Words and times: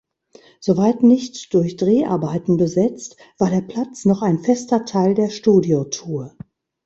Soweit 0.61 1.03
nicht 1.03 1.53
durch 1.53 1.75
Dreharbeiten 1.75 2.57
besetzt, 2.57 3.17
war 3.37 3.51
der 3.51 3.61
Platz 3.61 4.03
noch 4.05 4.23
ein 4.23 4.39
fester 4.39 4.83
Teil 4.83 5.13
der 5.13 5.29
"Studio-Tour". 5.29 6.35